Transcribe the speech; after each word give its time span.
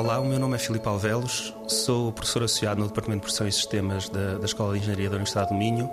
Olá, 0.00 0.18
o 0.18 0.24
meu 0.24 0.38
nome 0.38 0.56
é 0.56 0.58
Filipe 0.58 0.88
Alvelos, 0.88 1.54
sou 1.68 2.10
professor 2.10 2.42
associado 2.42 2.80
no 2.80 2.88
Departamento 2.88 3.20
de 3.20 3.26
Pressão 3.26 3.46
e 3.46 3.52
Sistemas 3.52 4.08
da, 4.08 4.38
da 4.38 4.46
Escola 4.46 4.72
de 4.72 4.78
Engenharia 4.78 5.10
da 5.10 5.16
Universidade 5.16 5.50
do 5.50 5.54
Minho 5.54 5.90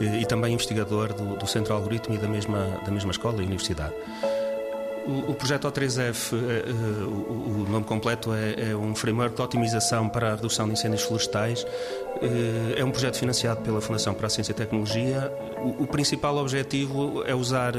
e, 0.00 0.06
eh, 0.06 0.20
e 0.22 0.24
também 0.24 0.54
investigador 0.54 1.12
do, 1.12 1.36
do 1.36 1.46
Centro 1.46 1.74
Algoritmo 1.74 2.14
e 2.14 2.18
da 2.18 2.26
mesma, 2.26 2.80
da 2.82 2.90
mesma 2.90 3.10
escola 3.10 3.42
e 3.42 3.44
universidade. 3.44 3.92
O, 5.06 5.32
o 5.32 5.34
projeto 5.34 5.68
O3F, 5.68 6.32
eh, 6.32 6.64
eh, 6.66 7.04
o, 7.04 7.66
o, 7.66 7.66
nome 7.68 7.84
completo 7.84 8.32
é, 8.32 8.70
é, 8.70 8.74
um 8.74 8.94
framework 8.94 9.36
de 9.36 9.42
otimização 9.42 10.08
para 10.08 10.32
a 10.32 10.34
redução 10.36 10.66
de 10.66 10.72
incêndios 10.72 11.02
florestais. 11.02 11.66
é 12.74 12.82
um 12.82 12.90
projeto 12.90 13.18
financiado 13.18 13.60
pela 13.60 13.82
Fundação 13.82 14.14
para 14.14 14.28
a 14.28 14.30
Ciência 14.30 14.52
e 14.52 14.54
Tecnologia. 14.54 15.30
O, 15.78 15.86
principal 15.86 16.38
objetivo 16.38 17.22
é 17.26 17.34
usar 17.34 17.74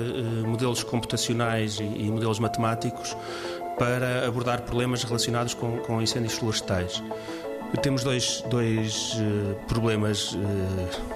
modelos 0.46 0.84
computacionais 0.84 1.80
e, 1.80 1.84
e 1.84 2.12
modelos 2.12 2.38
matemáticos 2.38 3.18
para 3.78 4.28
abordar 4.28 4.62
problemas 4.62 5.04
relacionados 5.04 5.54
com, 5.54 5.78
com 5.78 6.02
incêndios 6.02 6.34
florestais. 6.34 7.02
Temos 7.82 8.04
dois, 8.04 8.44
dois 8.50 9.16
uh, 9.16 9.56
problemas 9.68 10.34
uh, 10.34 10.38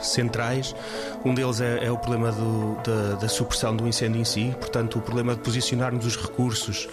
centrais. 0.01 0.75
Um 1.23 1.33
deles 1.33 1.61
é, 1.61 1.85
é 1.85 1.91
o 1.91 1.97
problema 1.97 2.31
do, 2.31 2.75
da, 2.83 3.15
da, 3.15 3.29
supressão 3.29 3.75
do 3.75 3.87
incêndio 3.87 4.19
em 4.19 4.25
si, 4.25 4.55
portanto, 4.59 4.97
o 4.97 5.01
problema 5.01 5.35
de 5.35 5.41
posicionarmos 5.41 6.05
os 6.05 6.17
recursos 6.17 6.89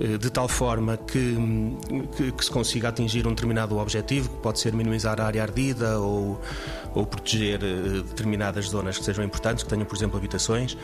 uh, 0.00 0.16
de 0.16 0.30
tal 0.30 0.48
forma 0.48 0.96
que, 0.96 1.36
que, 2.16 2.32
que, 2.32 2.44
se 2.44 2.50
consiga 2.50 2.88
atingir 2.88 3.26
um 3.26 3.30
determinado 3.30 3.76
objetivo, 3.78 4.30
que 4.30 4.36
pode 4.36 4.58
ser 4.58 4.72
minimizar 4.72 5.20
a 5.20 5.26
área 5.26 5.42
ardida 5.42 5.98
ou, 5.98 6.40
ou 6.94 7.06
proteger 7.06 7.58
determinadas 7.58 8.66
zonas 8.66 8.98
que 8.98 9.04
sejam 9.04 9.24
importantes, 9.24 9.64
que 9.64 9.70
tenham, 9.70 9.84
por 9.84 9.96
exemplo, 9.96 10.16
habitações. 10.16 10.76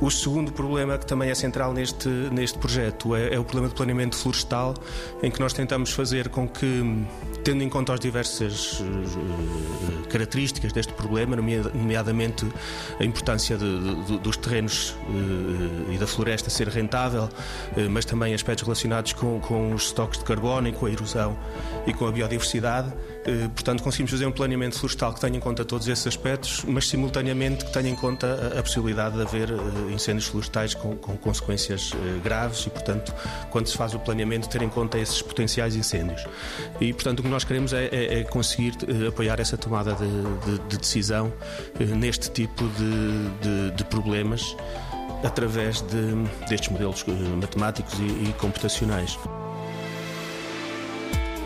O 0.00 0.10
segundo 0.10 0.52
problema, 0.52 0.98
que 0.98 1.06
também 1.06 1.30
é 1.30 1.34
central 1.34 1.72
neste, 1.72 2.08
neste 2.08 2.58
projeto, 2.58 3.14
é, 3.14 3.34
é 3.34 3.38
o 3.38 3.44
problema 3.44 3.68
do 3.68 3.74
planeamento 3.74 4.16
florestal, 4.16 4.74
em 5.22 5.30
que 5.30 5.40
nós 5.40 5.52
tentamos 5.52 5.92
fazer 5.92 6.28
com 6.28 6.48
que, 6.48 7.04
tendo 7.42 7.62
em 7.62 7.68
conta 7.68 7.94
as 7.94 8.00
diversas 8.00 8.80
uh, 8.80 10.08
características 10.08 10.72
deste 10.72 10.92
problema, 10.92 11.36
nomeadamente 11.36 12.46
a 12.98 13.04
importância 13.04 13.56
de, 13.56 14.04
de, 14.04 14.18
dos 14.18 14.36
terrenos 14.36 14.94
e 15.90 15.98
da 15.98 16.06
floresta 16.06 16.50
ser 16.50 16.68
rentável, 16.68 17.28
mas 17.90 18.04
também 18.04 18.34
aspectos 18.34 18.64
relacionados 18.64 19.12
com, 19.12 19.40
com 19.40 19.72
os 19.72 19.86
estoques 19.86 20.18
de 20.18 20.24
carbono 20.24 20.68
e 20.68 20.72
com 20.72 20.86
a 20.86 20.90
erosão 20.90 21.36
e 21.86 21.92
com 21.92 22.06
a 22.06 22.12
biodiversidade. 22.12 22.92
Portanto, 23.54 23.82
conseguimos 23.82 24.10
fazer 24.10 24.26
um 24.26 24.32
planeamento 24.32 24.78
florestal 24.78 25.14
que 25.14 25.20
tenha 25.20 25.36
em 25.36 25.40
conta 25.40 25.64
todos 25.64 25.88
esses 25.88 26.06
aspectos, 26.06 26.62
mas 26.66 26.88
simultaneamente 26.88 27.64
que 27.64 27.72
tenha 27.72 27.88
em 27.88 27.94
conta 27.94 28.52
a, 28.58 28.62
possibilidade 28.62 29.16
de 29.16 29.22
haver 29.22 29.48
incêndios 29.90 30.26
florestais 30.26 30.74
com, 30.74 30.94
com 30.96 31.16
consequências 31.16 31.92
graves 32.22 32.66
e, 32.66 32.70
portanto, 32.70 33.14
quando 33.50 33.66
se 33.66 33.76
faz 33.76 33.94
o 33.94 33.98
planeamento, 33.98 34.48
ter 34.48 34.60
em 34.62 34.68
conta 34.68 34.98
esses 34.98 35.22
potenciais 35.22 35.74
incêndios. 35.74 36.24
E, 36.80 36.92
portanto, 36.92 37.20
o 37.20 37.22
que 37.22 37.28
nós 37.28 37.44
queremos 37.44 37.72
é, 37.72 37.86
é, 37.86 38.20
é 38.20 38.24
conseguir 38.24 38.74
apoiar 39.08 39.40
essa 39.40 39.56
tomada 39.56 39.94
de, 39.94 40.58
de, 40.58 40.68
de 40.68 40.78
decisão 40.78 41.32
neste 41.96 42.30
tipo 42.30 42.64
de, 42.68 43.70
de 43.70 43.84
problemas 43.84 44.54
através 45.24 45.80
destes 46.48 46.68
modelos 46.68 47.04
matemáticos 47.40 47.98
e, 47.98 48.28
e 48.28 48.34
computacionais. 48.38 49.18